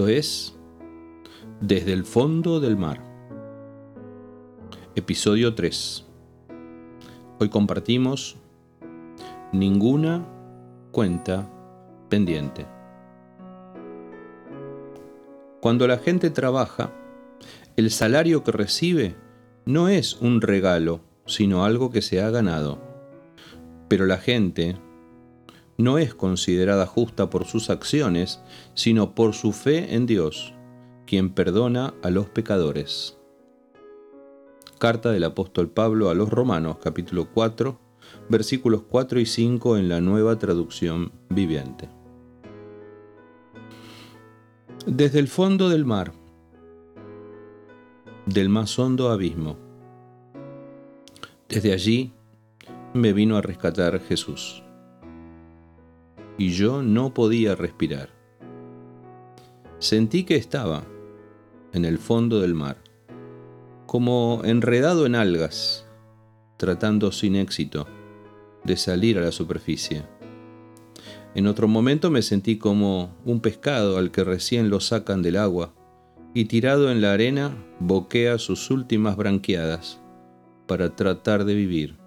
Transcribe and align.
Esto 0.00 0.08
es 0.08 0.54
Desde 1.60 1.92
el 1.92 2.06
fondo 2.06 2.58
del 2.58 2.74
mar. 2.74 3.04
Episodio 4.94 5.54
3. 5.54 6.06
Hoy 7.38 7.50
compartimos 7.50 8.38
Ninguna 9.52 10.26
cuenta 10.90 11.50
pendiente. 12.08 12.66
Cuando 15.60 15.86
la 15.86 15.98
gente 15.98 16.30
trabaja, 16.30 16.94
el 17.76 17.90
salario 17.90 18.42
que 18.42 18.52
recibe 18.52 19.16
no 19.66 19.90
es 19.90 20.14
un 20.22 20.40
regalo, 20.40 21.02
sino 21.26 21.62
algo 21.66 21.90
que 21.90 22.00
se 22.00 22.22
ha 22.22 22.30
ganado. 22.30 22.78
Pero 23.88 24.06
la 24.06 24.16
gente 24.16 24.78
no 25.80 25.98
es 25.98 26.14
considerada 26.14 26.86
justa 26.86 27.30
por 27.30 27.44
sus 27.44 27.70
acciones, 27.70 28.40
sino 28.74 29.14
por 29.14 29.34
su 29.34 29.52
fe 29.52 29.94
en 29.94 30.06
Dios, 30.06 30.54
quien 31.06 31.30
perdona 31.30 31.94
a 32.02 32.10
los 32.10 32.28
pecadores. 32.28 33.18
Carta 34.78 35.10
del 35.12 35.24
apóstol 35.24 35.70
Pablo 35.70 36.10
a 36.10 36.14
los 36.14 36.30
Romanos, 36.30 36.78
capítulo 36.82 37.28
4, 37.32 37.78
versículos 38.28 38.82
4 38.88 39.20
y 39.20 39.26
5 39.26 39.76
en 39.76 39.88
la 39.88 40.00
nueva 40.00 40.38
traducción 40.38 41.12
viviente. 41.28 41.88
Desde 44.86 45.18
el 45.18 45.28
fondo 45.28 45.68
del 45.68 45.84
mar, 45.84 46.12
del 48.26 48.48
más 48.48 48.78
hondo 48.78 49.10
abismo, 49.10 49.56
desde 51.48 51.72
allí 51.72 52.12
me 52.94 53.12
vino 53.12 53.36
a 53.36 53.42
rescatar 53.42 54.00
Jesús 54.00 54.62
y 56.40 56.52
yo 56.52 56.82
no 56.82 57.12
podía 57.12 57.54
respirar. 57.54 58.08
Sentí 59.78 60.24
que 60.24 60.36
estaba 60.36 60.84
en 61.74 61.84
el 61.84 61.98
fondo 61.98 62.40
del 62.40 62.54
mar, 62.54 62.78
como 63.84 64.40
enredado 64.44 65.04
en 65.04 65.16
algas, 65.16 65.86
tratando 66.56 67.12
sin 67.12 67.36
éxito 67.36 67.86
de 68.64 68.78
salir 68.78 69.18
a 69.18 69.20
la 69.20 69.32
superficie. 69.32 70.02
En 71.34 71.46
otro 71.46 71.68
momento 71.68 72.10
me 72.10 72.22
sentí 72.22 72.56
como 72.56 73.14
un 73.26 73.40
pescado 73.40 73.98
al 73.98 74.10
que 74.10 74.24
recién 74.24 74.70
lo 74.70 74.80
sacan 74.80 75.20
del 75.20 75.36
agua 75.36 75.74
y 76.32 76.46
tirado 76.46 76.90
en 76.90 77.02
la 77.02 77.12
arena 77.12 77.54
boquea 77.80 78.38
sus 78.38 78.70
últimas 78.70 79.14
branquiadas 79.14 80.00
para 80.66 80.96
tratar 80.96 81.44
de 81.44 81.54
vivir. 81.54 81.98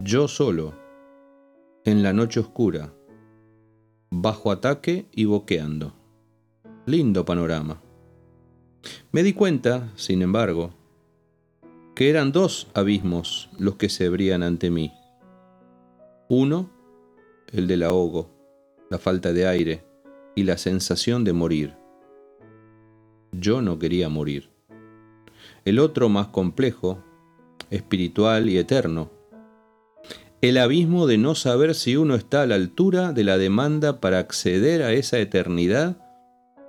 Yo 0.00 0.26
solo 0.26 0.81
en 1.84 2.04
la 2.04 2.12
noche 2.12 2.38
oscura, 2.38 2.94
bajo 4.10 4.52
ataque 4.52 5.06
y 5.10 5.24
boqueando. 5.24 5.92
Lindo 6.86 7.24
panorama. 7.24 7.80
Me 9.10 9.24
di 9.24 9.32
cuenta, 9.32 9.92
sin 9.96 10.22
embargo, 10.22 10.70
que 11.96 12.08
eran 12.08 12.30
dos 12.30 12.68
abismos 12.74 13.50
los 13.58 13.76
que 13.76 13.88
se 13.88 14.06
abrían 14.06 14.44
ante 14.44 14.70
mí. 14.70 14.92
Uno, 16.28 16.70
el 17.52 17.66
del 17.66 17.82
ahogo, 17.82 18.30
la 18.88 18.98
falta 18.98 19.32
de 19.32 19.48
aire 19.48 19.84
y 20.36 20.44
la 20.44 20.58
sensación 20.58 21.24
de 21.24 21.32
morir. 21.32 21.74
Yo 23.32 23.60
no 23.60 23.78
quería 23.80 24.08
morir. 24.08 24.50
El 25.64 25.80
otro 25.80 26.08
más 26.08 26.28
complejo, 26.28 27.02
espiritual 27.70 28.48
y 28.48 28.58
eterno, 28.58 29.10
el 30.42 30.58
abismo 30.58 31.06
de 31.06 31.18
no 31.18 31.36
saber 31.36 31.72
si 31.76 31.96
uno 31.96 32.16
está 32.16 32.42
a 32.42 32.46
la 32.46 32.56
altura 32.56 33.12
de 33.12 33.22
la 33.22 33.38
demanda 33.38 34.00
para 34.00 34.18
acceder 34.18 34.82
a 34.82 34.92
esa 34.92 35.20
eternidad 35.20 35.96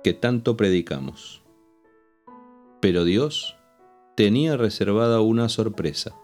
que 0.04 0.12
tanto 0.12 0.56
predicamos. 0.56 1.42
Pero 2.80 3.04
Dios 3.04 3.56
tenía 4.14 4.56
reservada 4.56 5.20
una 5.20 5.48
sorpresa. 5.48 6.14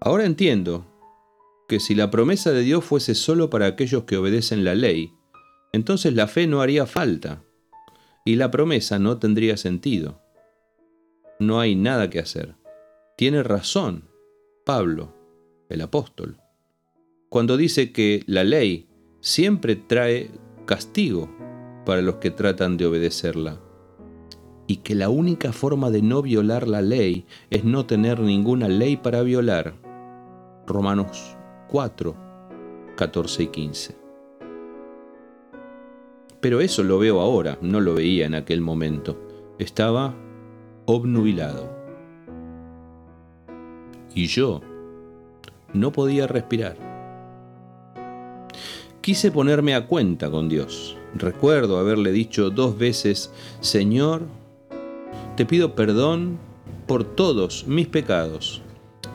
Ahora 0.00 0.24
entiendo 0.24 0.84
que 1.68 1.78
si 1.78 1.94
la 1.94 2.10
promesa 2.10 2.50
de 2.50 2.62
Dios 2.62 2.84
fuese 2.84 3.14
solo 3.14 3.50
para 3.50 3.66
aquellos 3.66 4.02
que 4.02 4.16
obedecen 4.16 4.64
la 4.64 4.74
ley, 4.74 5.12
entonces 5.72 6.12
la 6.14 6.26
fe 6.26 6.48
no 6.48 6.60
haría 6.60 6.86
falta 6.86 7.44
y 8.24 8.34
la 8.34 8.50
promesa 8.50 8.98
no 8.98 9.18
tendría 9.18 9.56
sentido. 9.56 10.20
No 11.38 11.60
hay 11.60 11.76
nada 11.76 12.10
que 12.10 12.18
hacer. 12.18 12.56
Tiene 13.22 13.44
razón 13.44 14.08
Pablo, 14.66 15.14
el 15.68 15.80
apóstol, 15.82 16.38
cuando 17.28 17.56
dice 17.56 17.92
que 17.92 18.24
la 18.26 18.42
ley 18.42 18.88
siempre 19.20 19.76
trae 19.76 20.32
castigo 20.66 21.30
para 21.86 22.02
los 22.02 22.16
que 22.16 22.32
tratan 22.32 22.76
de 22.76 22.86
obedecerla 22.86 23.60
y 24.66 24.78
que 24.78 24.96
la 24.96 25.08
única 25.08 25.52
forma 25.52 25.92
de 25.92 26.02
no 26.02 26.20
violar 26.20 26.66
la 26.66 26.82
ley 26.82 27.24
es 27.50 27.62
no 27.62 27.86
tener 27.86 28.18
ninguna 28.18 28.66
ley 28.66 28.96
para 28.96 29.22
violar. 29.22 29.74
Romanos 30.66 31.36
4, 31.68 32.16
14 32.96 33.42
y 33.44 33.46
15. 33.46 33.96
Pero 36.40 36.60
eso 36.60 36.82
lo 36.82 36.98
veo 36.98 37.20
ahora, 37.20 37.56
no 37.62 37.80
lo 37.80 37.94
veía 37.94 38.26
en 38.26 38.34
aquel 38.34 38.60
momento. 38.60 39.16
Estaba 39.60 40.12
obnubilado 40.86 41.81
y 44.14 44.26
yo 44.26 44.60
no 45.72 45.92
podía 45.92 46.26
respirar. 46.26 46.76
Quise 49.00 49.32
ponerme 49.32 49.74
a 49.74 49.86
cuenta 49.86 50.30
con 50.30 50.48
Dios. 50.48 50.96
Recuerdo 51.14 51.78
haberle 51.78 52.12
dicho 52.12 52.50
dos 52.50 52.78
veces, 52.78 53.32
Señor, 53.60 54.22
te 55.36 55.44
pido 55.44 55.74
perdón 55.74 56.38
por 56.86 57.04
todos 57.04 57.66
mis 57.66 57.88
pecados, 57.88 58.62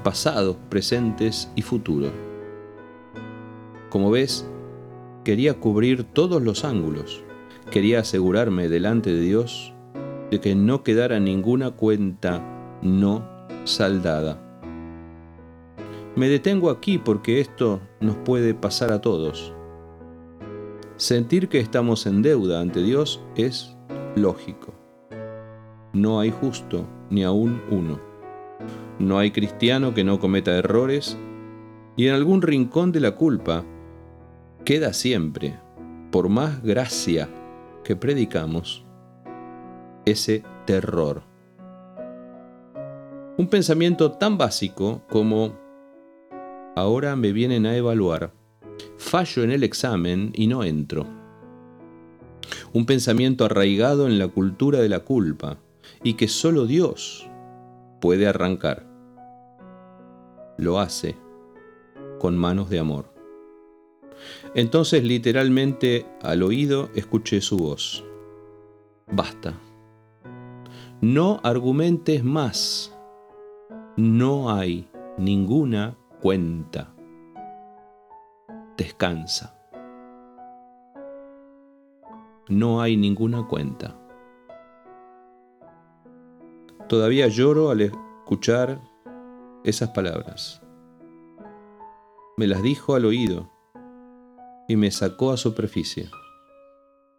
pasados, 0.04 0.58
presentes 0.70 1.50
y 1.56 1.62
futuros. 1.62 2.12
Como 3.90 4.12
ves, 4.12 4.46
quería 5.24 5.54
cubrir 5.54 6.04
todos 6.04 6.42
los 6.42 6.66
ángulos. 6.66 7.24
Quería 7.72 8.00
asegurarme 8.00 8.70
delante 8.70 9.14
de 9.14 9.22
Dios 9.22 9.74
de 10.32 10.42
que 10.42 10.56
no 10.56 10.84
quedara 10.84 11.20
ninguna 11.20 11.72
cuenta 11.72 12.44
no 12.82 13.26
saldada. 13.64 14.47
Me 16.18 16.30
detengo 16.30 16.72
aquí 16.72 16.98
porque 16.98 17.40
esto 17.40 17.80
nos 18.00 18.16
puede 18.16 18.56
pasar 18.56 18.92
a 18.92 19.02
todos. 19.02 19.54
Sentir 20.96 21.48
que 21.48 21.60
estamos 21.60 22.08
en 22.08 22.24
deuda 22.24 22.60
ante 22.60 22.82
Dios 22.82 23.22
es 23.36 23.78
lógico. 24.16 24.74
No 25.94 26.20
hay 26.20 26.32
justo 26.32 26.88
ni 27.12 27.24
aún 27.24 27.62
uno. 27.70 28.00
No 28.98 29.20
hay 29.20 29.30
cristiano 29.30 29.94
que 29.94 30.04
no 30.04 30.20
cometa 30.20 30.58
errores 30.58 31.16
y 31.96 32.08
en 32.08 32.16
algún 32.16 32.42
rincón 32.42 32.92
de 32.92 33.00
la 33.00 33.12
culpa 33.12 33.64
queda 34.66 34.94
siempre, 34.94 35.60
por 36.10 36.30
más 36.30 36.64
gracia 36.64 37.30
que 37.84 37.96
predicamos, 37.96 38.84
ese 40.04 40.44
terror. 40.66 41.22
Un 43.38 43.48
pensamiento 43.52 44.14
tan 44.14 44.40
básico 44.40 45.04
como 45.08 45.67
ahora 46.78 47.16
me 47.16 47.32
vienen 47.32 47.66
a 47.66 47.76
evaluar, 47.76 48.34
fallo 49.00 49.44
en 49.44 49.50
el 49.50 49.64
examen 49.64 50.32
y 50.36 50.46
no 50.46 50.64
entro. 50.64 51.08
Un 52.72 52.86
pensamiento 52.86 53.46
arraigado 53.46 54.06
en 54.06 54.20
la 54.20 54.28
cultura 54.28 54.80
de 54.80 54.88
la 54.88 55.00
culpa 55.00 55.58
y 56.04 56.14
que 56.14 56.28
solo 56.28 56.68
Dios 56.68 57.28
puede 58.00 58.28
arrancar. 58.28 58.86
Lo 60.60 60.80
hace 60.80 61.18
con 62.20 62.38
manos 62.38 62.70
de 62.70 62.78
amor. 62.78 63.12
Entonces 64.54 65.04
literalmente 65.04 66.06
al 66.22 66.44
oído 66.44 66.90
escuché 66.94 67.42
su 67.42 67.58
voz. 67.58 68.06
Basta. 69.12 69.60
No 71.02 71.40
argumentes 71.44 72.24
más. 72.24 72.96
No 73.96 74.52
hay 74.52 74.88
ninguna 75.18 75.98
cuenta. 76.22 76.94
Descansa. 78.78 79.56
No 82.50 82.82
hay 82.82 82.98
ninguna 82.98 83.48
cuenta. 83.48 83.96
Todavía 86.88 87.28
lloro 87.28 87.70
al 87.70 87.82
escuchar 87.82 88.80
esas 89.64 89.90
palabras. 89.90 90.62
Me 92.38 92.48
las 92.48 92.62
dijo 92.62 92.96
al 92.96 93.06
oído 93.06 93.52
y 94.68 94.76
me 94.76 94.92
sacó 94.92 95.32
a 95.32 95.38
superficie, 95.38 96.10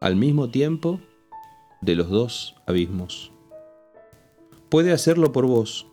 al 0.00 0.16
mismo 0.16 0.50
tiempo 0.50 1.00
de 1.82 1.94
los 1.94 2.08
dos 2.08 2.56
abismos. 2.66 3.32
Puede 4.70 4.92
hacerlo 4.92 5.32
por 5.32 5.46
vos 5.46 5.86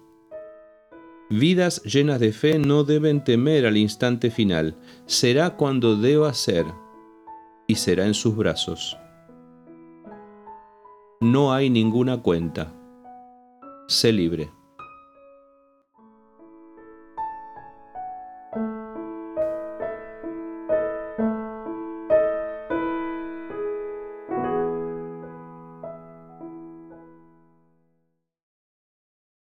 Vidas 1.29 1.81
llenas 1.83 2.19
de 2.19 2.31
fe 2.31 2.59
no 2.59 2.83
deben 2.83 3.23
temer 3.23 3.65
al 3.65 3.77
instante 3.77 4.29
final. 4.29 4.75
Será 5.07 5.55
cuando 5.55 5.95
deba 5.95 6.33
ser 6.33 6.65
y 7.65 7.75
será 7.75 8.05
en 8.05 8.13
sus 8.13 8.35
brazos. 8.35 8.95
No 11.19 11.51
hay 11.51 11.71
ninguna 11.71 12.21
cuenta. 12.21 12.71
Sé 13.87 14.11
libre. 14.11 14.51